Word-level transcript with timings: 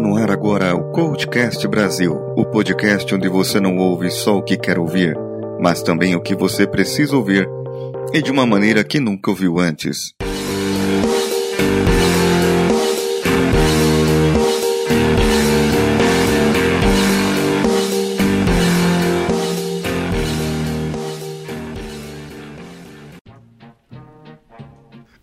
No 0.00 0.16
ar 0.16 0.30
agora 0.30 0.76
o 0.76 0.92
Coachcast 0.92 1.66
Brasil, 1.66 2.14
o 2.36 2.44
podcast 2.44 3.12
onde 3.14 3.28
você 3.28 3.58
não 3.58 3.76
ouve 3.76 4.10
só 4.10 4.38
o 4.38 4.42
que 4.42 4.56
quer 4.56 4.78
ouvir, 4.78 5.16
mas 5.60 5.82
também 5.82 6.14
o 6.14 6.20
que 6.20 6.36
você 6.36 6.66
precisa 6.66 7.16
ouvir 7.16 7.48
e 8.14 8.22
de 8.22 8.30
uma 8.30 8.46
maneira 8.46 8.84
que 8.84 9.00
nunca 9.00 9.30
ouviu 9.30 9.58
antes. 9.58 10.14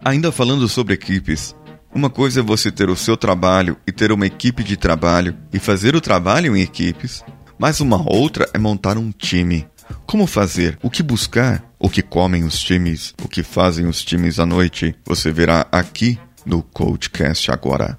Ainda 0.03 0.31
falando 0.31 0.67
sobre 0.67 0.93
equipes, 0.93 1.55
uma 1.95 2.09
coisa 2.09 2.41
é 2.41 2.43
você 2.43 2.69
ter 2.69 2.89
o 2.89 2.95
seu 2.95 3.15
trabalho 3.15 3.77
e 3.87 3.91
ter 3.91 4.11
uma 4.11 4.27
equipe 4.27 4.65
de 4.65 4.75
trabalho 4.75 5.33
e 5.53 5.57
fazer 5.57 5.95
o 5.95 6.01
trabalho 6.01 6.53
em 6.53 6.61
equipes, 6.61 7.23
mas 7.57 7.79
uma 7.79 8.03
outra 8.11 8.49
é 8.53 8.57
montar 8.59 8.97
um 8.97 9.11
time. 9.11 9.65
Como 10.05 10.27
fazer? 10.27 10.77
O 10.83 10.89
que 10.89 11.01
buscar? 11.01 11.63
O 11.79 11.89
que 11.89 12.01
comem 12.01 12.43
os 12.43 12.59
times? 12.59 13.13
O 13.23 13.29
que 13.29 13.43
fazem 13.43 13.87
os 13.87 14.03
times 14.03 14.39
à 14.39 14.45
noite? 14.45 14.93
Você 15.05 15.31
verá 15.31 15.67
aqui 15.71 16.19
no 16.45 16.61
Coachcast 16.61 17.49
agora. 17.49 17.97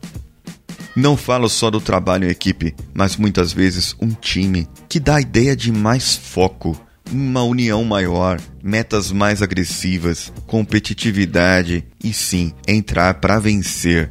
Não 0.94 1.16
falo 1.16 1.48
só 1.48 1.70
do 1.70 1.80
trabalho 1.80 2.26
em 2.26 2.30
equipe, 2.30 2.74
mas 2.92 3.16
muitas 3.16 3.50
vezes 3.50 3.96
um 4.00 4.10
time 4.10 4.68
que 4.90 5.00
dá 5.00 5.16
a 5.16 5.20
ideia 5.22 5.56
de 5.56 5.72
mais 5.72 6.14
foco, 6.16 6.78
uma 7.12 7.42
união 7.42 7.84
maior, 7.84 8.40
metas 8.62 9.12
mais 9.12 9.42
agressivas, 9.42 10.32
competitividade 10.46 11.84
e 12.02 12.12
sim, 12.12 12.52
entrar 12.66 13.14
para 13.14 13.38
vencer. 13.38 14.10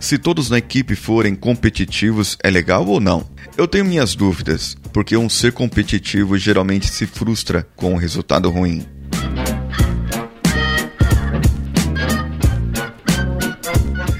Se 0.00 0.16
todos 0.16 0.48
na 0.48 0.58
equipe 0.58 0.94
forem 0.94 1.34
competitivos, 1.34 2.38
é 2.42 2.50
legal 2.50 2.86
ou 2.86 3.00
não? 3.00 3.28
Eu 3.56 3.66
tenho 3.66 3.84
minhas 3.84 4.14
dúvidas, 4.14 4.76
porque 4.92 5.16
um 5.16 5.28
ser 5.28 5.52
competitivo 5.52 6.38
geralmente 6.38 6.86
se 6.86 7.06
frustra 7.06 7.66
com 7.74 7.94
um 7.94 7.96
resultado 7.96 8.48
ruim. 8.48 8.86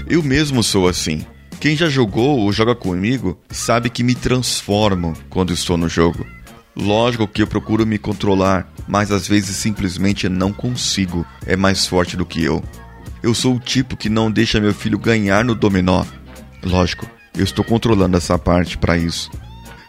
Eu 0.08 0.22
mesmo 0.22 0.62
sou 0.62 0.88
assim. 0.88 1.24
Quem 1.60 1.76
já 1.76 1.88
jogou 1.88 2.38
ou 2.38 2.52
joga 2.52 2.74
comigo 2.74 3.38
sabe 3.50 3.90
que 3.90 4.02
me 4.02 4.14
transformo 4.14 5.14
quando 5.28 5.52
estou 5.52 5.76
no 5.76 5.88
jogo. 5.88 6.26
Lógico 6.80 7.26
que 7.26 7.42
eu 7.42 7.46
procuro 7.46 7.84
me 7.84 7.98
controlar, 7.98 8.72
mas 8.86 9.10
às 9.10 9.26
vezes 9.26 9.56
simplesmente 9.56 10.28
não 10.28 10.52
consigo. 10.52 11.26
É 11.44 11.56
mais 11.56 11.86
forte 11.86 12.16
do 12.16 12.24
que 12.24 12.42
eu. 12.42 12.62
Eu 13.20 13.34
sou 13.34 13.56
o 13.56 13.60
tipo 13.60 13.96
que 13.96 14.08
não 14.08 14.30
deixa 14.30 14.60
meu 14.60 14.72
filho 14.72 14.96
ganhar 14.96 15.44
no 15.44 15.56
dominó. 15.56 16.04
Lógico, 16.62 17.04
eu 17.36 17.42
estou 17.42 17.64
controlando 17.64 18.16
essa 18.16 18.38
parte 18.38 18.78
para 18.78 18.96
isso. 18.96 19.28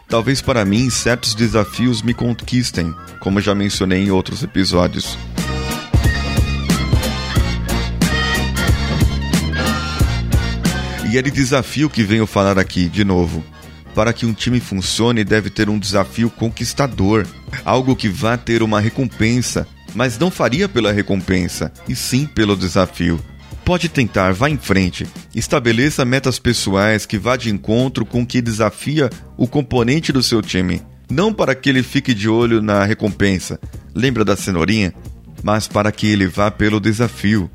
Talvez 0.08 0.42
para 0.42 0.64
mim 0.64 0.90
certos 0.90 1.32
desafios 1.36 2.02
me 2.02 2.12
conquistem, 2.12 2.92
como 3.20 3.40
já 3.40 3.54
mencionei 3.54 4.02
em 4.02 4.10
outros 4.10 4.42
episódios. 4.42 5.16
E 11.08 11.16
é 11.16 11.22
de 11.22 11.30
desafio 11.30 11.88
que 11.88 12.02
venho 12.02 12.26
falar 12.26 12.58
aqui 12.58 12.88
de 12.88 13.04
novo. 13.04 13.44
Para 14.00 14.14
que 14.14 14.24
um 14.24 14.32
time 14.32 14.60
funcione, 14.60 15.22
deve 15.22 15.50
ter 15.50 15.68
um 15.68 15.78
desafio 15.78 16.30
conquistador, 16.30 17.26
algo 17.66 17.94
que 17.94 18.08
vá 18.08 18.34
ter 18.34 18.62
uma 18.62 18.80
recompensa, 18.80 19.68
mas 19.94 20.18
não 20.18 20.30
faria 20.30 20.66
pela 20.66 20.90
recompensa, 20.90 21.70
e 21.86 21.94
sim 21.94 22.24
pelo 22.24 22.56
desafio. 22.56 23.20
Pode 23.62 23.90
tentar, 23.90 24.32
vá 24.32 24.48
em 24.48 24.56
frente. 24.56 25.06
Estabeleça 25.34 26.02
metas 26.02 26.38
pessoais 26.38 27.04
que 27.04 27.18
vá 27.18 27.36
de 27.36 27.50
encontro 27.50 28.06
com 28.06 28.22
o 28.22 28.26
que 28.26 28.40
desafia 28.40 29.10
o 29.36 29.46
componente 29.46 30.12
do 30.12 30.22
seu 30.22 30.40
time. 30.40 30.80
Não 31.10 31.30
para 31.30 31.54
que 31.54 31.68
ele 31.68 31.82
fique 31.82 32.14
de 32.14 32.26
olho 32.26 32.62
na 32.62 32.86
recompensa, 32.86 33.60
lembra 33.94 34.24
da 34.24 34.34
cenourinha? 34.34 34.94
Mas 35.42 35.68
para 35.68 35.92
que 35.92 36.06
ele 36.06 36.26
vá 36.26 36.50
pelo 36.50 36.80
desafio. 36.80 37.50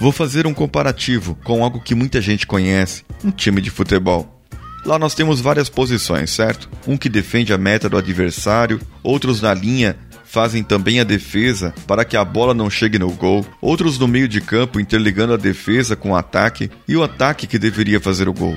Vou 0.00 0.12
fazer 0.12 0.46
um 0.46 0.54
comparativo 0.54 1.36
com 1.44 1.62
algo 1.62 1.78
que 1.78 1.94
muita 1.94 2.22
gente 2.22 2.46
conhece: 2.46 3.04
um 3.22 3.30
time 3.30 3.60
de 3.60 3.70
futebol. 3.70 4.42
Lá 4.86 4.98
nós 4.98 5.14
temos 5.14 5.42
várias 5.42 5.68
posições, 5.68 6.30
certo? 6.30 6.70
Um 6.88 6.96
que 6.96 7.10
defende 7.10 7.52
a 7.52 7.58
meta 7.58 7.86
do 7.86 7.98
adversário, 7.98 8.80
outros 9.02 9.42
na 9.42 9.52
linha 9.52 9.94
fazem 10.24 10.62
também 10.62 11.00
a 11.00 11.04
defesa 11.04 11.74
para 11.86 12.02
que 12.04 12.16
a 12.16 12.24
bola 12.24 12.54
não 12.54 12.70
chegue 12.70 12.98
no 12.98 13.10
gol, 13.10 13.44
outros 13.60 13.98
no 13.98 14.08
meio 14.08 14.26
de 14.26 14.40
campo 14.40 14.80
interligando 14.80 15.34
a 15.34 15.36
defesa 15.36 15.94
com 15.94 16.12
o 16.12 16.16
ataque 16.16 16.70
e 16.88 16.96
o 16.96 17.02
ataque 17.02 17.46
que 17.46 17.58
deveria 17.58 18.00
fazer 18.00 18.26
o 18.26 18.32
gol. 18.32 18.56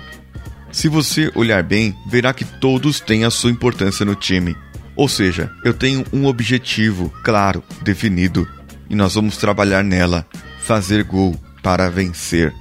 Se 0.72 0.88
você 0.88 1.30
olhar 1.36 1.62
bem, 1.62 1.94
verá 2.08 2.34
que 2.34 2.46
todos 2.46 3.02
têm 3.02 3.26
a 3.26 3.30
sua 3.30 3.52
importância 3.52 4.06
no 4.06 4.16
time. 4.16 4.56
Ou 4.96 5.10
seja, 5.10 5.52
eu 5.66 5.74
tenho 5.74 6.06
um 6.14 6.26
objetivo 6.26 7.12
claro, 7.24 7.62
definido, 7.82 8.48
e 8.90 8.96
nós 8.96 9.16
vamos 9.16 9.36
trabalhar 9.36 9.84
nela 9.84 10.26
fazer 10.64 11.04
gol 11.04 11.36
para 11.62 11.90
vencer. 11.90 12.54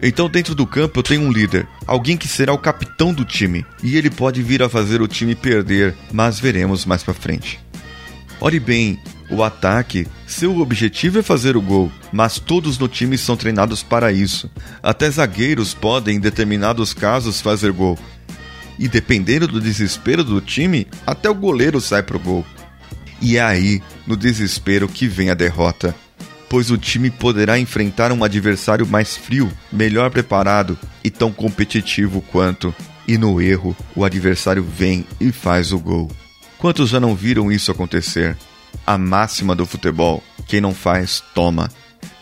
Então, 0.00 0.28
dentro 0.28 0.54
do 0.54 0.66
campo, 0.66 1.00
eu 1.00 1.02
tenho 1.02 1.22
um 1.22 1.32
líder, 1.32 1.66
alguém 1.86 2.16
que 2.16 2.28
será 2.28 2.52
o 2.52 2.58
capitão 2.58 3.12
do 3.12 3.24
time, 3.24 3.66
e 3.82 3.96
ele 3.96 4.10
pode 4.10 4.42
vir 4.42 4.62
a 4.62 4.68
fazer 4.68 5.02
o 5.02 5.08
time 5.08 5.34
perder, 5.34 5.94
mas 6.12 6.38
veremos 6.38 6.84
mais 6.84 7.02
para 7.02 7.14
frente. 7.14 7.58
Olhe 8.40 8.60
bem, 8.60 8.98
o 9.28 9.42
ataque, 9.42 10.06
seu 10.26 10.60
objetivo 10.60 11.18
é 11.18 11.22
fazer 11.22 11.56
o 11.56 11.62
gol, 11.62 11.90
mas 12.12 12.38
todos 12.38 12.78
no 12.78 12.86
time 12.86 13.18
são 13.18 13.36
treinados 13.36 13.82
para 13.82 14.12
isso. 14.12 14.48
Até 14.80 15.10
zagueiros 15.10 15.74
podem, 15.74 16.16
em 16.16 16.20
determinados 16.20 16.94
casos, 16.94 17.40
fazer 17.40 17.72
gol. 17.72 17.98
E 18.78 18.86
dependendo 18.86 19.48
do 19.48 19.60
desespero 19.60 20.22
do 20.22 20.40
time, 20.40 20.86
até 21.04 21.28
o 21.28 21.34
goleiro 21.34 21.80
sai 21.80 22.04
pro 22.04 22.20
gol. 22.20 22.46
E 23.20 23.36
é 23.36 23.42
aí, 23.42 23.82
no 24.06 24.16
desespero, 24.16 24.86
que 24.86 25.08
vem 25.08 25.30
a 25.30 25.34
derrota 25.34 25.92
pois 26.48 26.70
o 26.70 26.78
time 26.78 27.10
poderá 27.10 27.58
enfrentar 27.58 28.10
um 28.12 28.24
adversário 28.24 28.86
mais 28.86 29.16
frio, 29.16 29.50
melhor 29.72 30.10
preparado 30.10 30.78
e 31.04 31.10
tão 31.10 31.32
competitivo 31.32 32.22
quanto. 32.22 32.74
E 33.06 33.16
no 33.16 33.40
erro, 33.40 33.76
o 33.94 34.04
adversário 34.04 34.62
vem 34.62 35.04
e 35.20 35.32
faz 35.32 35.72
o 35.72 35.78
gol. 35.78 36.10
Quantos 36.58 36.90
já 36.90 36.98
não 36.98 37.14
viram 37.14 37.50
isso 37.52 37.70
acontecer? 37.70 38.36
A 38.86 38.98
máxima 38.98 39.54
do 39.54 39.64
futebol: 39.64 40.22
quem 40.46 40.60
não 40.60 40.74
faz, 40.74 41.22
toma. 41.34 41.70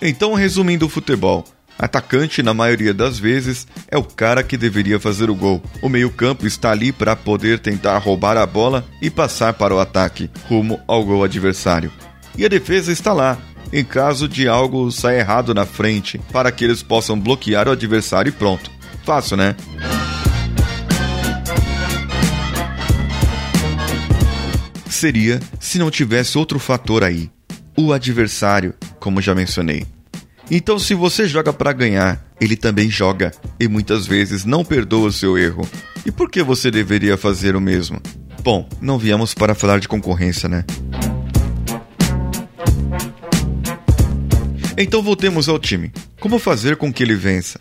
Então, 0.01 0.35
resumindo 0.35 0.87
o 0.87 0.89
futebol, 0.89 1.45
atacante, 1.79 2.43
na 2.43 2.55
maioria 2.55 2.95
das 2.95 3.19
vezes, 3.19 3.67
é 3.89 3.97
o 3.97 4.05
cara 4.05 4.43
que 4.43 4.57
deveria 4.57 5.01
fazer 5.01 5.31
o 5.31 5.35
gol. 5.35 5.63
O 5.83 5.89
meio-campo 5.89 6.47
está 6.47 6.71
ali 6.71 6.93
para 6.93 7.17
poder 7.17 7.59
tentar 7.59 7.99
roubar 7.99 8.37
a 8.37 8.47
bola 8.47 8.87
e 9.01 9.11
passar 9.11 9.55
para 9.55 9.75
o 9.75 9.81
ataque, 9.81 10.31
rumo 10.49 10.81
ao 10.87 11.05
gol 11.05 11.25
adversário. 11.25 11.91
E 12.37 12.45
a 12.45 12.49
defesa 12.49 12.93
está 12.93 13.13
lá, 13.13 13.39
em 13.73 13.85
caso 13.85 14.29
de 14.29 14.49
algo 14.49 14.91
sair 14.91 15.19
errado 15.19 15.55
na 15.55 15.67
frente, 15.67 16.21
para 16.33 16.51
que 16.53 16.65
eles 16.65 16.83
possam 16.83 17.19
bloquear 17.19 17.69
o 17.69 17.73
adversário 17.73 18.31
e 18.31 18.33
pronto. 18.33 18.71
Fácil, 19.05 19.37
né? 19.37 19.55
Seria 24.89 25.41
se 25.61 25.79
não 25.79 25.91
tivesse 25.91 26.39
outro 26.39 26.59
fator 26.59 27.05
aí, 27.05 27.31
o 27.77 27.93
adversário, 27.93 28.75
como 28.99 29.21
já 29.21 29.35
mencionei. 29.35 29.87
Então, 30.51 30.79
se 30.79 30.95
você 30.95 31.27
joga 31.27 31.53
para 31.53 31.73
ganhar, 31.73 32.25
ele 32.41 32.57
também 32.57 32.89
joga 32.89 33.33
e 33.59 33.67
muitas 33.67 34.07
vezes 34.07 34.45
não 34.45 34.65
perdoa 34.65 35.09
o 35.09 35.13
seu 35.13 35.37
erro. 35.37 35.69
E 36.05 36.13
por 36.13 36.31
que 36.31 36.43
você 36.43 36.71
deveria 36.71 37.17
fazer 37.17 37.57
o 37.57 37.61
mesmo? 37.61 38.01
Bom, 38.43 38.69
não 38.81 38.97
viemos 38.97 39.35
para 39.35 39.57
falar 39.57 39.81
de 39.81 39.89
concorrência, 39.89 40.49
né? 40.49 40.65
Então 44.79 45.03
voltemos 45.03 45.49
ao 45.49 45.59
time. 45.59 45.91
Como 46.21 46.39
fazer 46.39 46.77
com 46.77 46.93
que 46.93 47.03
ele 47.03 47.15
vença? 47.15 47.59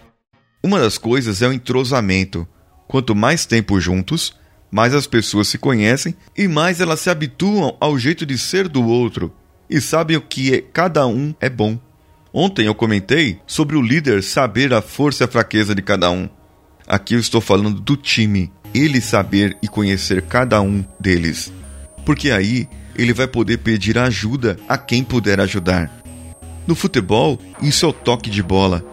Uma 0.62 0.80
das 0.80 0.98
coisas 0.98 1.42
é 1.42 1.48
o 1.48 1.54
entrosamento. 1.54 2.46
Quanto 2.88 3.16
mais 3.16 3.46
tempo 3.46 3.80
juntos, 3.80 4.36
mais 4.70 4.94
as 4.94 5.08
pessoas 5.08 5.48
se 5.48 5.58
conhecem 5.58 6.14
e 6.38 6.48
mais 6.48 6.82
elas 6.82 7.00
se 7.00 7.10
habituam 7.10 7.78
ao 7.80 7.98
jeito 7.98 8.26
de 8.26 8.38
ser 8.38 8.68
do 8.68 8.84
outro 8.84 9.34
e 9.70 9.80
sabem 9.80 10.18
o 10.18 10.22
que 10.22 10.54
é, 10.54 10.62
cada 10.62 11.08
um 11.08 11.34
é 11.40 11.50
bom. 11.50 11.80
Ontem 12.34 12.66
eu 12.66 12.76
comentei 12.76 13.40
sobre 13.48 13.78
o 13.78 13.82
líder 13.82 14.22
saber 14.22 14.74
a 14.74 14.82
força 14.82 15.24
e 15.24 15.26
a 15.26 15.28
fraqueza 15.30 15.74
de 15.74 15.82
cada 15.82 16.12
um. 16.12 16.28
Aqui 16.86 17.14
eu 17.14 17.20
estou 17.20 17.40
falando 17.40 17.80
do 17.80 17.96
time, 17.96 18.52
ele 18.74 19.00
saber 19.00 19.58
e 19.64 19.70
conhecer 19.70 20.22
cada 20.24 20.62
um 20.62 20.84
deles. 21.00 21.52
Porque 22.06 22.30
aí 22.30 22.68
ele 22.94 23.14
vai 23.14 23.26
poder 23.28 23.60
pedir 23.60 23.98
ajuda 23.98 24.58
a 24.68 24.78
quem 24.78 25.02
puder 25.02 25.40
ajudar. 25.40 26.05
No 26.68 26.76
futebol, 26.76 27.40
isso 27.62 27.86
é 27.86 27.90
o 27.90 27.94
toque 27.94 28.30
de 28.30 28.42
bola. 28.42 28.84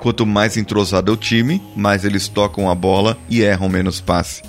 Quanto 0.00 0.24
mais 0.24 0.56
entrosado 0.56 1.10
é 1.10 1.14
o 1.14 1.16
time, 1.16 1.60
mais 1.74 2.04
eles 2.04 2.28
tocam 2.28 2.70
a 2.70 2.74
bola 2.74 3.18
e 3.28 3.42
erram 3.42 3.68
menos 3.68 4.00
passe. 4.00 4.42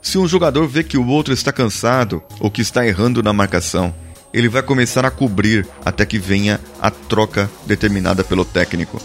Se 0.00 0.16
um 0.16 0.26
jogador 0.26 0.66
vê 0.66 0.84
que 0.84 0.96
o 0.96 1.06
outro 1.06 1.34
está 1.34 1.52
cansado 1.52 2.22
ou 2.40 2.50
que 2.50 2.62
está 2.62 2.86
errando 2.86 3.22
na 3.22 3.32
marcação, 3.32 3.94
ele 4.32 4.48
vai 4.48 4.62
começar 4.62 5.04
a 5.04 5.10
cobrir 5.10 5.66
até 5.84 6.06
que 6.06 6.18
venha 6.18 6.60
a 6.80 6.90
troca 6.90 7.50
determinada 7.66 8.22
pelo 8.22 8.44
técnico. 8.44 9.00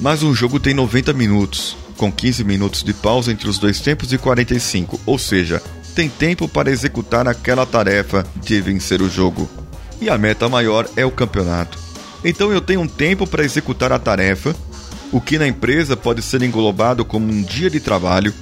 Mas 0.00 0.22
um 0.22 0.34
jogo 0.34 0.58
tem 0.58 0.74
90 0.74 1.12
minutos, 1.12 1.76
com 1.96 2.10
15 2.10 2.44
minutos 2.44 2.82
de 2.82 2.94
pausa 2.94 3.32
entre 3.32 3.48
os 3.48 3.58
dois 3.58 3.80
tempos 3.80 4.12
e 4.12 4.18
45, 4.18 5.00
ou 5.04 5.18
seja, 5.18 5.62
tem 5.94 6.08
tempo 6.08 6.48
para 6.48 6.70
executar 6.70 7.26
aquela 7.26 7.66
tarefa 7.66 8.24
de 8.36 8.60
vencer 8.60 9.02
o 9.02 9.10
jogo. 9.10 9.48
E 10.00 10.08
a 10.08 10.16
meta 10.16 10.48
maior 10.48 10.88
é 10.96 11.04
o 11.04 11.10
campeonato. 11.10 11.87
Então 12.24 12.52
eu 12.52 12.60
tenho 12.60 12.80
um 12.80 12.88
tempo 12.88 13.26
para 13.26 13.44
executar 13.44 13.92
a 13.92 13.98
tarefa, 13.98 14.54
o 15.12 15.20
que 15.20 15.38
na 15.38 15.46
empresa 15.46 15.96
pode 15.96 16.22
ser 16.22 16.42
englobado 16.42 17.04
como 17.04 17.30
um 17.30 17.42
dia 17.42 17.70
de 17.70 17.80
trabalho, 17.80 18.32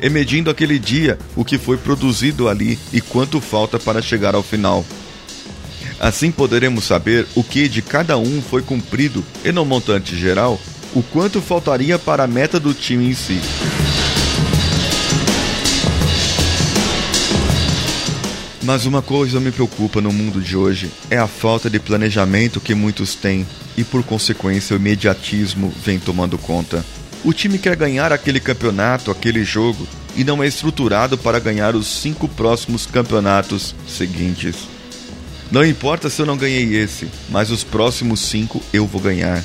e 0.00 0.08
medindo 0.08 0.50
aquele 0.50 0.78
dia 0.78 1.18
o 1.34 1.44
que 1.44 1.58
foi 1.58 1.76
produzido 1.76 2.48
ali 2.48 2.78
e 2.92 3.00
quanto 3.00 3.40
falta 3.40 3.78
para 3.78 4.00
chegar 4.00 4.34
ao 4.34 4.42
final. 4.42 4.84
Assim 6.00 6.30
poderemos 6.30 6.84
saber 6.84 7.26
o 7.34 7.42
que 7.42 7.68
de 7.68 7.82
cada 7.82 8.16
um 8.16 8.40
foi 8.40 8.62
cumprido 8.62 9.24
e 9.44 9.50
no 9.50 9.64
montante 9.64 10.16
geral, 10.16 10.60
o 10.94 11.02
quanto 11.02 11.42
faltaria 11.42 11.98
para 11.98 12.24
a 12.24 12.28
meta 12.28 12.60
do 12.60 12.72
time 12.72 13.10
em 13.10 13.14
si. 13.14 13.40
Mas 18.62 18.86
uma 18.86 19.00
coisa 19.00 19.38
me 19.38 19.52
preocupa 19.52 20.00
no 20.00 20.12
mundo 20.12 20.40
de 20.40 20.56
hoje 20.56 20.90
é 21.08 21.16
a 21.16 21.28
falta 21.28 21.70
de 21.70 21.78
planejamento 21.78 22.60
que 22.60 22.74
muitos 22.74 23.14
têm 23.14 23.46
e, 23.76 23.84
por 23.84 24.02
consequência, 24.02 24.74
o 24.74 24.78
imediatismo 24.78 25.72
vem 25.84 25.98
tomando 25.98 26.36
conta. 26.36 26.84
O 27.24 27.32
time 27.32 27.58
quer 27.58 27.76
ganhar 27.76 28.12
aquele 28.12 28.40
campeonato, 28.40 29.10
aquele 29.10 29.44
jogo, 29.44 29.86
e 30.16 30.24
não 30.24 30.42
é 30.42 30.46
estruturado 30.48 31.16
para 31.16 31.38
ganhar 31.38 31.76
os 31.76 31.86
cinco 31.86 32.28
próximos 32.28 32.84
campeonatos 32.84 33.74
seguintes. 33.86 34.56
Não 35.50 35.64
importa 35.64 36.10
se 36.10 36.20
eu 36.20 36.26
não 36.26 36.36
ganhei 36.36 36.76
esse, 36.76 37.08
mas 37.28 37.50
os 37.50 37.62
próximos 37.62 38.20
cinco 38.20 38.60
eu 38.72 38.86
vou 38.86 39.00
ganhar. 39.00 39.42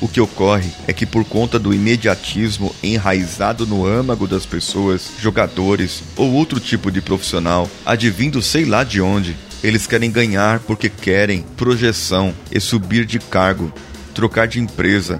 O 0.00 0.06
que 0.06 0.20
ocorre 0.20 0.70
é 0.86 0.92
que, 0.92 1.06
por 1.06 1.24
conta 1.24 1.58
do 1.58 1.72
imediatismo 1.72 2.74
enraizado 2.82 3.66
no 3.66 3.86
âmago 3.86 4.26
das 4.26 4.44
pessoas, 4.44 5.10
jogadores 5.18 6.02
ou 6.16 6.32
outro 6.32 6.60
tipo 6.60 6.90
de 6.90 7.00
profissional, 7.00 7.68
advindo 7.84 8.42
sei 8.42 8.66
lá 8.66 8.84
de 8.84 9.00
onde, 9.00 9.34
eles 9.62 9.86
querem 9.86 10.10
ganhar 10.10 10.60
porque 10.60 10.90
querem 10.90 11.42
projeção 11.56 12.34
e 12.52 12.60
subir 12.60 13.06
de 13.06 13.18
cargo, 13.18 13.72
trocar 14.14 14.46
de 14.46 14.60
empresa, 14.60 15.18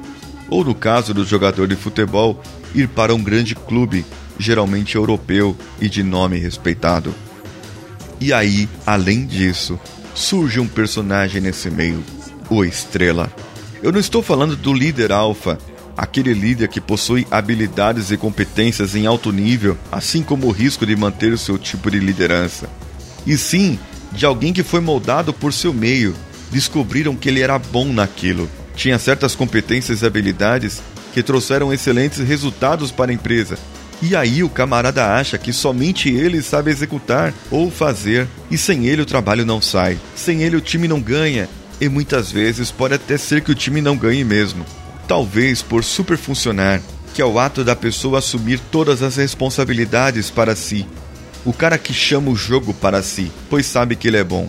ou 0.49 0.62
no 0.62 0.75
caso 0.75 1.14
do 1.14 1.25
jogador 1.25 1.67
de 1.67 1.75
futebol, 1.75 2.43
ir 2.75 2.87
para 2.88 3.14
um 3.14 3.22
grande 3.22 3.55
clube, 3.55 4.05
geralmente 4.38 4.94
europeu 4.96 5.56
e 5.81 5.88
de 5.88 6.02
nome 6.02 6.38
respeitado. 6.38 7.14
E 8.20 8.32
aí, 8.32 8.69
além 8.87 9.26
disso, 9.26 9.81
surge 10.14 10.61
um 10.61 10.69
personagem 10.69 11.40
nesse 11.40 11.70
meio, 11.70 12.05
o 12.50 12.62
Estrela. 12.62 13.31
Eu 13.86 13.92
não 13.92 14.00
estou 14.00 14.20
falando 14.20 14.56
do 14.56 14.74
líder 14.74 15.12
alfa, 15.12 15.56
aquele 15.96 16.34
líder 16.34 16.66
que 16.66 16.80
possui 16.80 17.24
habilidades 17.30 18.10
e 18.10 18.16
competências 18.16 18.96
em 18.96 19.06
alto 19.06 19.30
nível, 19.30 19.78
assim 19.92 20.24
como 20.24 20.48
o 20.48 20.50
risco 20.50 20.84
de 20.84 20.96
manter 20.96 21.32
o 21.32 21.38
seu 21.38 21.56
tipo 21.56 21.88
de 21.88 22.00
liderança. 22.00 22.68
E 23.24 23.38
sim, 23.38 23.78
de 24.10 24.26
alguém 24.26 24.52
que 24.52 24.64
foi 24.64 24.80
moldado 24.80 25.32
por 25.32 25.52
seu 25.52 25.72
meio, 25.72 26.16
descobriram 26.50 27.14
que 27.14 27.28
ele 27.28 27.42
era 27.42 27.56
bom 27.60 27.84
naquilo, 27.92 28.50
tinha 28.74 28.98
certas 28.98 29.36
competências 29.36 30.02
e 30.02 30.04
habilidades 30.04 30.82
que 31.14 31.22
trouxeram 31.22 31.72
excelentes 31.72 32.18
resultados 32.18 32.90
para 32.90 33.12
a 33.12 33.14
empresa. 33.14 33.56
E 34.02 34.16
aí 34.16 34.42
o 34.42 34.48
camarada 34.48 35.14
acha 35.14 35.38
que 35.38 35.52
somente 35.52 36.08
ele 36.08 36.42
sabe 36.42 36.72
executar 36.72 37.32
ou 37.52 37.70
fazer, 37.70 38.26
e 38.50 38.58
sem 38.58 38.86
ele 38.88 39.02
o 39.02 39.06
trabalho 39.06 39.46
não 39.46 39.62
sai, 39.62 39.96
sem 40.16 40.42
ele 40.42 40.56
o 40.56 40.60
time 40.60 40.88
não 40.88 41.00
ganha, 41.00 41.48
e 41.81 41.88
muitas 41.88 42.31
vezes 42.31 42.70
pode 42.70 42.94
até 42.94 43.17
ser 43.17 43.43
que 43.43 43.50
o 43.50 43.55
time 43.55 43.81
não 43.81 43.96
ganhe 43.96 44.25
mesmo. 44.25 44.64
Talvez 45.06 45.62
por 45.62 45.84
superfuncionar, 45.84 46.81
que 47.14 47.23
é 47.23 47.25
o 47.25 47.38
ato 47.38 47.62
da 47.64 47.76
pessoa 47.76 48.19
assumir 48.19 48.61
todas 48.70 49.02
as 49.02 49.17
responsabilidades 49.17 50.31
para 50.31 50.56
si. 50.56 50.87
O 51.44 51.52
cara 51.52 51.78
que 51.78 51.94
chama 51.94 52.31
o 52.31 52.37
jogo 52.37 52.75
para 52.75 53.02
si, 53.02 53.31
pois 53.49 53.67
sabe 53.67 53.96
que 53.96 54.08
ele 54.08 54.17
é 54.17 54.25
bom. 54.25 54.49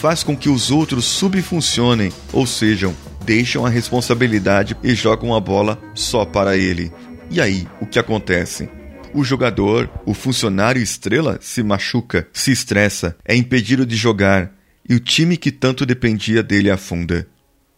Faz 0.00 0.22
com 0.22 0.36
que 0.36 0.48
os 0.48 0.70
outros 0.70 1.04
subfuncionem, 1.04 2.12
ou 2.32 2.46
sejam, 2.46 2.94
deixam 3.24 3.66
a 3.66 3.68
responsabilidade 3.68 4.76
e 4.82 4.94
jogam 4.94 5.34
a 5.34 5.40
bola 5.40 5.78
só 5.94 6.24
para 6.24 6.56
ele. 6.56 6.92
E 7.30 7.40
aí, 7.40 7.66
o 7.80 7.86
que 7.86 7.98
acontece? 7.98 8.68
O 9.12 9.24
jogador, 9.24 9.90
o 10.06 10.14
funcionário 10.14 10.80
estrela, 10.80 11.38
se 11.40 11.62
machuca, 11.62 12.28
se 12.32 12.52
estressa, 12.52 13.16
é 13.24 13.34
impedido 13.34 13.84
de 13.84 13.96
jogar, 13.96 14.52
e 14.90 14.94
o 14.96 14.98
time 14.98 15.36
que 15.36 15.52
tanto 15.52 15.86
dependia 15.86 16.42
dele 16.42 16.68
afunda. 16.68 17.24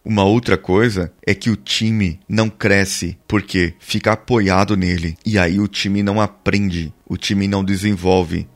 Uma 0.03 0.23
outra 0.23 0.57
coisa 0.57 1.13
é 1.23 1.35
que 1.35 1.51
o 1.51 1.55
time 1.55 2.19
não 2.27 2.49
cresce 2.49 3.15
porque 3.27 3.75
fica 3.79 4.13
apoiado 4.13 4.75
nele, 4.75 5.15
e 5.23 5.37
aí 5.37 5.59
o 5.59 5.67
time 5.67 6.01
não 6.01 6.19
aprende, 6.19 6.91
o 7.07 7.15
time 7.15 7.47
não 7.47 7.63
desenvolve, 7.63 8.47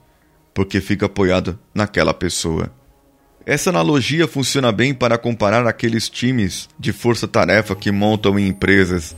porque 0.56 0.82
fica 0.82 1.06
apoiado 1.06 1.60
naquela 1.72 2.16
pessoa. 2.16 2.74
Essa 3.46 3.70
analogia 3.70 4.28
funciona 4.28 4.72
bem 4.72 4.92
para 4.92 5.20
comparar 5.20 5.68
aqueles 5.68 6.10
times 6.10 6.68
de 6.80 6.92
força-tarefa 6.92 7.76
que 7.76 7.92
montam 7.92 8.40
em 8.40 8.48
empresas 8.48 9.16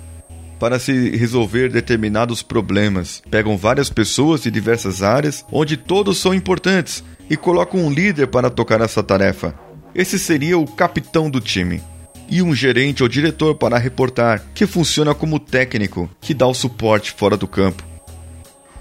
para 0.60 0.78
se 0.78 1.16
resolver 1.16 1.72
determinados 1.72 2.42
problemas. 2.42 3.22
Pegam 3.30 3.58
várias 3.58 3.90
pessoas 3.90 4.42
de 4.42 4.52
diversas 4.52 5.02
áreas, 5.02 5.46
onde 5.52 5.78
todos 5.78 6.18
são 6.18 6.34
importantes, 6.34 7.04
e 7.30 7.38
colocam 7.38 7.80
um 7.80 7.92
líder 7.92 8.28
para 8.28 8.50
tocar 8.50 8.82
essa 8.82 9.02
tarefa. 9.02 9.54
Esse 9.96 10.20
seria 10.20 10.58
o 10.58 10.68
capitão 10.68 11.30
do 11.30 11.40
time. 11.40 11.82
E 12.30 12.42
um 12.42 12.54
gerente 12.54 13.02
ou 13.02 13.10
diretor 13.10 13.56
para 13.56 13.78
reportar, 13.78 14.44
que 14.54 14.68
funciona 14.68 15.16
como 15.16 15.40
técnico, 15.40 16.10
que 16.22 16.34
dá 16.34 16.46
o 16.46 16.54
suporte 16.54 17.12
fora 17.12 17.36
do 17.36 17.48
campo. 17.48 17.84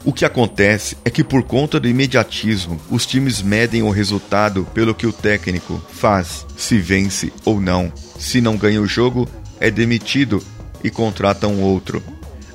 O 0.05 0.13
que 0.13 0.25
acontece 0.25 0.97
é 1.05 1.11
que, 1.11 1.25
por 1.25 1.43
conta 1.43 1.81
do 1.81 1.89
imediatismo, 1.89 2.81
os 2.91 3.05
times 3.05 3.43
medem 3.43 3.83
o 3.83 3.91
resultado 3.91 4.67
pelo 4.73 4.95
que 4.95 5.07
o 5.07 5.13
técnico 5.13 5.83
faz, 5.91 6.47
se 6.57 6.79
vence 6.79 7.33
ou 7.45 7.61
não. 7.61 7.93
Se 8.19 8.41
não 8.41 8.57
ganha 8.57 8.81
o 8.81 8.87
jogo, 8.87 9.29
é 9.59 9.71
demitido 9.71 10.43
e 10.83 10.91
contratam 10.91 11.61
outro. 11.61 12.03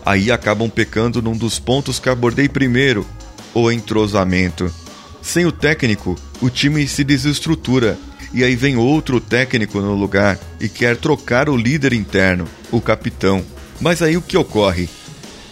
Aí 0.05 0.31
acabam 0.31 0.69
pecando 0.69 1.21
num 1.21 1.35
dos 1.37 1.59
pontos 1.59 1.99
que 1.99 2.09
abordei 2.09 2.49
primeiro, 2.49 3.05
o 3.53 3.71
entrosamento. 3.71 4.73
Sem 5.21 5.45
o 5.45 5.51
técnico, 5.51 6.15
o 6.41 6.49
time 6.49 6.87
se 6.87 7.03
desestrutura 7.03 7.97
e 8.33 8.43
aí 8.43 8.55
vem 8.55 8.75
outro 8.75 9.21
técnico 9.21 9.79
no 9.79 9.93
lugar 9.93 10.39
e 10.59 10.67
quer 10.67 10.97
trocar 10.97 11.47
o 11.47 11.55
líder 11.55 11.93
interno, 11.93 12.47
o 12.71 12.81
capitão. 12.81 13.45
Mas 13.79 14.01
aí 14.01 14.17
o 14.17 14.21
que 14.21 14.35
ocorre? 14.35 14.89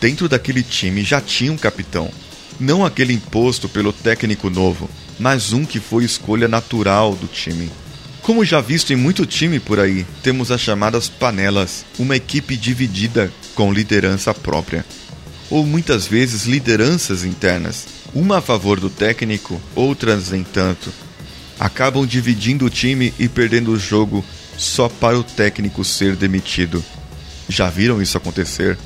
Dentro 0.01 0.27
daquele 0.27 0.63
time 0.63 1.03
já 1.03 1.21
tinha 1.21 1.51
um 1.51 1.57
capitão, 1.57 2.09
não 2.59 2.83
aquele 2.83 3.13
imposto 3.13 3.69
pelo 3.69 3.93
técnico 3.93 4.49
novo, 4.49 4.89
mas 5.19 5.53
um 5.53 5.63
que 5.63 5.79
foi 5.79 6.03
escolha 6.03 6.47
natural 6.47 7.15
do 7.15 7.27
time. 7.27 7.69
Como 8.21 8.45
já 8.45 8.61
visto 8.61 8.93
em 8.93 8.95
muito 8.95 9.25
time 9.25 9.59
por 9.59 9.79
aí, 9.79 10.05
temos 10.21 10.51
as 10.51 10.61
chamadas 10.61 11.09
panelas, 11.09 11.83
uma 11.97 12.15
equipe 12.15 12.55
dividida 12.55 13.31
com 13.55 13.73
liderança 13.73 14.31
própria. 14.31 14.85
Ou 15.49 15.65
muitas 15.65 16.05
vezes 16.05 16.45
lideranças 16.45 17.23
internas, 17.23 17.87
uma 18.13 18.37
a 18.37 18.41
favor 18.41 18.79
do 18.79 18.91
técnico, 18.91 19.59
outras 19.73 20.29
nem 20.29 20.43
tanto. 20.43 20.93
Acabam 21.59 22.05
dividindo 22.05 22.65
o 22.65 22.69
time 22.69 23.11
e 23.17 23.27
perdendo 23.27 23.71
o 23.71 23.79
jogo 23.79 24.23
só 24.55 24.87
para 24.87 25.17
o 25.17 25.23
técnico 25.23 25.83
ser 25.83 26.15
demitido. 26.15 26.83
Já 27.49 27.69
viram 27.69 28.01
isso 28.01 28.17
acontecer? 28.17 28.77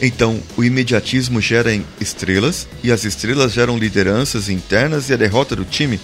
Então, 0.00 0.40
o 0.56 0.62
imediatismo 0.62 1.40
gera 1.40 1.70
estrelas 2.00 2.68
e 2.84 2.92
as 2.92 3.04
estrelas 3.04 3.52
geram 3.52 3.78
lideranças 3.78 4.48
internas 4.48 5.08
e 5.08 5.14
a 5.14 5.16
derrota 5.16 5.56
do 5.56 5.64
time? 5.64 5.98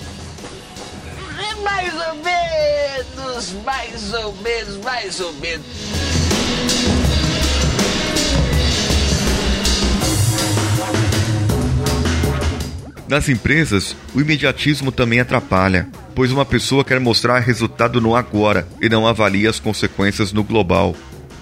Mais 4.95 5.19
ou 5.19 5.33
menos. 5.35 5.67
Nas 13.09 13.29
empresas, 13.29 13.97
o 14.15 14.21
imediatismo 14.21 14.93
também 14.93 15.19
atrapalha, 15.19 15.89
pois 16.15 16.31
uma 16.31 16.45
pessoa 16.45 16.85
quer 16.85 17.01
mostrar 17.01 17.41
resultado 17.41 18.01
no 18.01 18.15
agora 18.15 18.69
e 18.81 18.89
não 18.89 19.07
avalia 19.07 19.51
as 19.51 19.59
consequências 19.59 20.33
no 20.33 20.45
global. 20.45 20.95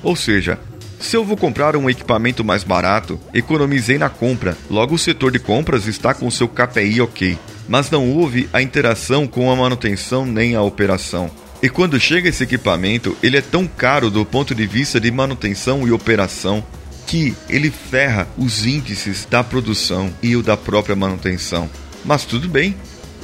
Ou 0.02 0.16
seja, 0.16 0.58
se 0.98 1.14
eu 1.14 1.24
vou 1.24 1.36
comprar 1.36 1.76
um 1.76 1.90
equipamento 1.90 2.42
mais 2.42 2.64
barato, 2.64 3.20
economizei 3.34 3.98
na 3.98 4.08
compra, 4.08 4.56
logo 4.70 4.94
o 4.94 4.98
setor 4.98 5.30
de 5.30 5.38
compras 5.38 5.86
está 5.86 6.14
com 6.14 6.30
seu 6.30 6.48
KPI 6.48 7.02
ok, 7.02 7.38
mas 7.68 7.90
não 7.90 8.10
houve 8.10 8.48
a 8.52 8.62
interação 8.62 9.26
com 9.26 9.50
a 9.50 9.56
manutenção 9.56 10.24
nem 10.24 10.54
a 10.54 10.62
operação. 10.62 11.30
E 11.62 11.68
quando 11.68 12.00
chega 12.00 12.28
esse 12.28 12.42
equipamento, 12.42 13.16
ele 13.22 13.36
é 13.36 13.40
tão 13.40 13.68
caro 13.68 14.10
do 14.10 14.26
ponto 14.26 14.52
de 14.52 14.66
vista 14.66 14.98
de 14.98 15.12
manutenção 15.12 15.86
e 15.86 15.92
operação 15.92 16.64
que 17.06 17.36
ele 17.48 17.70
ferra 17.70 18.26
os 18.36 18.66
índices 18.66 19.24
da 19.30 19.44
produção 19.44 20.12
e 20.20 20.34
o 20.34 20.42
da 20.42 20.56
própria 20.56 20.96
manutenção. 20.96 21.70
Mas 22.04 22.24
tudo 22.24 22.48
bem, 22.48 22.74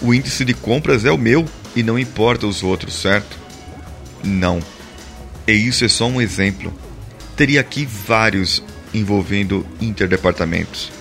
o 0.00 0.14
índice 0.14 0.44
de 0.44 0.54
compras 0.54 1.04
é 1.04 1.10
o 1.10 1.18
meu 1.18 1.44
e 1.74 1.82
não 1.82 1.98
importa 1.98 2.46
os 2.46 2.62
outros, 2.62 2.94
certo? 2.94 3.36
Não. 4.22 4.60
E 5.46 5.52
isso 5.52 5.84
é 5.84 5.88
só 5.88 6.06
um 6.06 6.20
exemplo. 6.20 6.72
Teria 7.36 7.60
aqui 7.60 7.84
vários 7.84 8.62
envolvendo 8.94 9.66
interdepartamentos. 9.80 10.92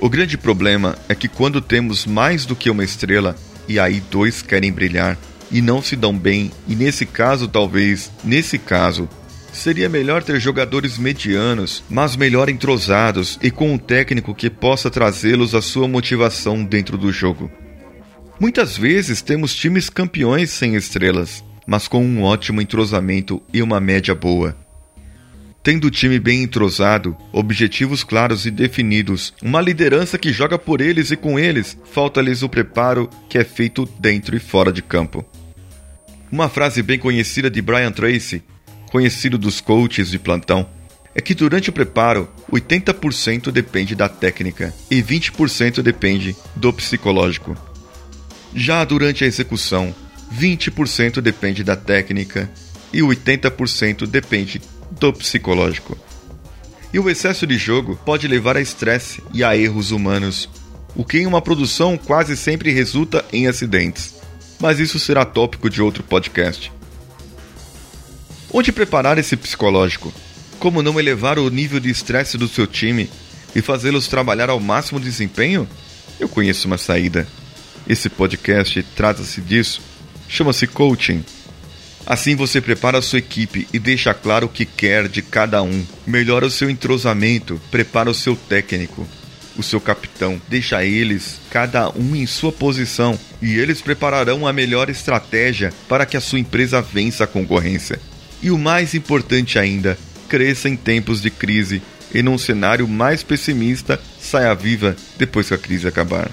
O 0.00 0.08
grande 0.08 0.38
problema 0.38 0.96
é 1.10 1.14
que 1.14 1.28
quando 1.28 1.60
temos 1.60 2.06
mais 2.06 2.46
do 2.46 2.56
que 2.56 2.70
uma 2.70 2.82
estrela 2.82 3.36
e 3.68 3.78
aí 3.78 4.00
dois 4.10 4.40
querem 4.40 4.72
brilhar 4.72 5.18
e 5.50 5.60
não 5.60 5.82
se 5.82 5.94
dão 5.94 6.16
bem, 6.16 6.50
e 6.66 6.74
nesse 6.74 7.04
caso, 7.04 7.46
talvez, 7.46 8.10
nesse 8.24 8.58
caso, 8.58 9.06
seria 9.52 9.90
melhor 9.90 10.22
ter 10.22 10.40
jogadores 10.40 10.96
medianos, 10.96 11.84
mas 11.90 12.16
melhor 12.16 12.48
entrosados 12.48 13.38
e 13.42 13.50
com 13.50 13.74
um 13.74 13.78
técnico 13.78 14.34
que 14.34 14.48
possa 14.48 14.88
trazê-los 14.88 15.54
à 15.54 15.60
sua 15.60 15.86
motivação 15.86 16.64
dentro 16.64 16.96
do 16.96 17.12
jogo. 17.12 17.50
Muitas 18.40 18.78
vezes 18.78 19.20
temos 19.20 19.54
times 19.54 19.90
campeões 19.90 20.50
sem 20.50 20.76
estrelas, 20.76 21.44
mas 21.66 21.86
com 21.86 22.02
um 22.02 22.22
ótimo 22.22 22.62
entrosamento 22.62 23.42
e 23.52 23.60
uma 23.60 23.78
média 23.78 24.14
boa. 24.14 24.56
Tendo 25.62 25.88
o 25.88 25.90
time 25.90 26.18
bem 26.18 26.42
entrosado, 26.42 27.14
objetivos 27.32 28.02
claros 28.02 28.46
e 28.46 28.50
definidos, 28.50 29.34
uma 29.42 29.60
liderança 29.60 30.16
que 30.16 30.32
joga 30.32 30.58
por 30.58 30.80
eles 30.80 31.10
e 31.10 31.16
com 31.16 31.38
eles, 31.38 31.76
falta-lhes 31.84 32.42
o 32.42 32.48
preparo 32.48 33.10
que 33.28 33.36
é 33.36 33.44
feito 33.44 33.86
dentro 33.98 34.34
e 34.34 34.40
fora 34.40 34.72
de 34.72 34.80
campo. 34.80 35.22
Uma 36.32 36.48
frase 36.48 36.82
bem 36.82 36.98
conhecida 36.98 37.50
de 37.50 37.60
Brian 37.60 37.92
Tracy, 37.92 38.42
conhecido 38.90 39.36
dos 39.36 39.60
coaches 39.60 40.10
de 40.10 40.18
plantão, 40.18 40.66
é 41.14 41.20
que 41.20 41.34
durante 41.34 41.68
o 41.68 41.72
preparo, 41.74 42.30
80% 42.50 43.50
depende 43.50 43.94
da 43.94 44.08
técnica 44.08 44.72
e 44.90 45.02
20% 45.02 45.82
depende 45.82 46.34
do 46.56 46.72
psicológico. 46.72 47.54
Já 48.54 48.82
durante 48.82 49.24
a 49.24 49.26
execução, 49.26 49.94
20% 50.34 51.20
depende 51.20 51.62
da 51.62 51.76
técnica 51.76 52.50
e 52.92 53.00
80% 53.00 54.06
depende 54.06 54.62
do 54.90 55.12
psicológico. 55.12 55.96
E 56.92 56.98
o 56.98 57.08
excesso 57.08 57.46
de 57.46 57.56
jogo 57.56 57.98
pode 58.04 58.26
levar 58.26 58.56
a 58.56 58.60
estresse 58.60 59.22
e 59.32 59.44
a 59.44 59.56
erros 59.56 59.90
humanos, 59.90 60.48
o 60.94 61.04
que 61.04 61.18
em 61.18 61.26
uma 61.26 61.40
produção 61.40 61.96
quase 61.96 62.36
sempre 62.36 62.72
resulta 62.72 63.24
em 63.32 63.46
acidentes. 63.46 64.14
Mas 64.58 64.80
isso 64.80 64.98
será 64.98 65.24
tópico 65.24 65.70
de 65.70 65.80
outro 65.80 66.02
podcast. 66.02 66.72
Onde 68.52 68.72
preparar 68.72 69.16
esse 69.18 69.36
psicológico? 69.36 70.12
Como 70.58 70.82
não 70.82 70.98
elevar 70.98 71.38
o 71.38 71.48
nível 71.48 71.78
de 71.78 71.88
estresse 71.88 72.36
do 72.36 72.48
seu 72.48 72.66
time 72.66 73.08
e 73.54 73.62
fazê-los 73.62 74.08
trabalhar 74.08 74.50
ao 74.50 74.60
máximo 74.60 74.98
desempenho? 74.98 75.68
Eu 76.18 76.28
conheço 76.28 76.66
uma 76.66 76.76
saída. 76.76 77.26
Esse 77.88 78.10
podcast 78.10 78.82
trata-se 78.94 79.40
disso. 79.40 79.80
Chama-se 80.28 80.66
coaching. 80.66 81.24
Assim 82.06 82.34
você 82.34 82.60
prepara 82.60 82.98
a 82.98 83.02
sua 83.02 83.18
equipe 83.18 83.68
e 83.72 83.78
deixa 83.78 84.12
claro 84.12 84.46
o 84.46 84.48
que 84.48 84.64
quer 84.64 85.08
de 85.08 85.22
cada 85.22 85.62
um. 85.62 85.84
Melhora 86.06 86.46
o 86.46 86.50
seu 86.50 86.68
entrosamento, 86.68 87.60
prepara 87.70 88.10
o 88.10 88.14
seu 88.14 88.34
técnico, 88.34 89.06
o 89.56 89.62
seu 89.62 89.80
capitão. 89.80 90.40
Deixa 90.48 90.84
eles, 90.84 91.40
cada 91.50 91.90
um 91.90 92.16
em 92.16 92.26
sua 92.26 92.50
posição, 92.50 93.18
e 93.40 93.58
eles 93.58 93.80
prepararão 93.80 94.46
a 94.46 94.52
melhor 94.52 94.88
estratégia 94.90 95.72
para 95.88 96.06
que 96.06 96.16
a 96.16 96.20
sua 96.20 96.38
empresa 96.38 96.82
vença 96.82 97.24
a 97.24 97.28
concorrência. 97.28 98.00
E 98.42 98.50
o 98.50 98.58
mais 98.58 98.94
importante 98.94 99.58
ainda, 99.58 99.98
cresça 100.28 100.68
em 100.68 100.76
tempos 100.76 101.20
de 101.20 101.30
crise 101.30 101.82
e 102.12 102.22
num 102.22 102.38
cenário 102.38 102.88
mais 102.88 103.22
pessimista, 103.22 104.00
saia 104.20 104.54
viva 104.54 104.96
depois 105.18 105.48
que 105.48 105.54
a 105.54 105.58
crise 105.58 105.86
acabar. 105.86 106.30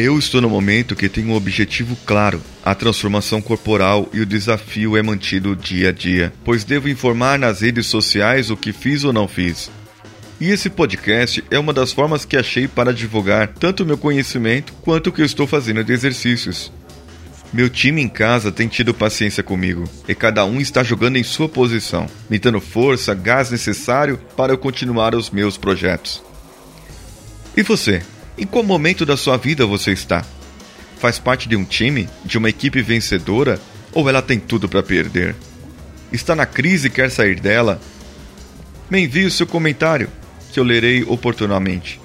Eu 0.00 0.16
estou 0.16 0.40
no 0.40 0.48
momento 0.48 0.94
que 0.94 1.08
tenho 1.08 1.30
um 1.30 1.34
objetivo 1.34 1.98
claro. 2.06 2.40
A 2.64 2.72
transformação 2.72 3.42
corporal 3.42 4.08
e 4.12 4.20
o 4.20 4.26
desafio 4.26 4.96
é 4.96 5.02
mantido 5.02 5.56
dia 5.56 5.88
a 5.88 5.92
dia, 5.92 6.32
pois 6.44 6.62
devo 6.62 6.88
informar 6.88 7.36
nas 7.36 7.62
redes 7.62 7.86
sociais 7.86 8.48
o 8.48 8.56
que 8.56 8.72
fiz 8.72 9.02
ou 9.02 9.12
não 9.12 9.26
fiz. 9.26 9.68
E 10.40 10.50
esse 10.50 10.70
podcast 10.70 11.42
é 11.50 11.58
uma 11.58 11.72
das 11.72 11.92
formas 11.92 12.24
que 12.24 12.36
achei 12.36 12.68
para 12.68 12.94
divulgar 12.94 13.48
tanto 13.48 13.84
meu 13.84 13.98
conhecimento 13.98 14.72
quanto 14.82 15.08
o 15.08 15.12
que 15.12 15.20
eu 15.20 15.26
estou 15.26 15.48
fazendo 15.48 15.82
de 15.82 15.92
exercícios. 15.92 16.70
Meu 17.52 17.68
time 17.68 18.00
em 18.00 18.08
casa 18.08 18.52
tem 18.52 18.68
tido 18.68 18.94
paciência 18.94 19.42
comigo 19.42 19.82
e 20.06 20.14
cada 20.14 20.44
um 20.44 20.60
está 20.60 20.84
jogando 20.84 21.16
em 21.16 21.24
sua 21.24 21.48
posição, 21.48 22.06
me 22.30 22.38
dando 22.38 22.60
força, 22.60 23.14
gás 23.14 23.50
necessário 23.50 24.16
para 24.36 24.52
eu 24.52 24.58
continuar 24.58 25.16
os 25.16 25.28
meus 25.28 25.56
projetos. 25.56 26.22
E 27.56 27.64
você? 27.64 28.00
Em 28.38 28.46
qual 28.46 28.62
momento 28.62 29.04
da 29.04 29.16
sua 29.16 29.36
vida 29.36 29.66
você 29.66 29.90
está? 29.90 30.24
Faz 31.00 31.18
parte 31.18 31.48
de 31.48 31.56
um 31.56 31.64
time, 31.64 32.08
de 32.24 32.38
uma 32.38 32.48
equipe 32.48 32.80
vencedora 32.80 33.60
ou 33.92 34.08
ela 34.08 34.22
tem 34.22 34.38
tudo 34.38 34.68
para 34.68 34.80
perder? 34.80 35.34
Está 36.12 36.36
na 36.36 36.46
crise 36.46 36.86
e 36.86 36.90
quer 36.90 37.10
sair 37.10 37.40
dela? 37.40 37.80
Me 38.88 39.00
envie 39.00 39.26
o 39.26 39.30
seu 39.30 39.44
comentário, 39.44 40.08
que 40.52 40.60
eu 40.60 40.64
lerei 40.64 41.02
oportunamente. 41.02 42.00